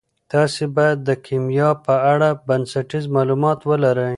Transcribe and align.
تاسي 0.31 0.65
باید 0.75 0.97
د 1.03 1.09
کیمیا 1.25 1.69
په 1.85 1.93
اړه 2.13 2.29
بنسټیز 2.47 3.05
معلومات 3.15 3.59
ولرئ. 3.69 4.09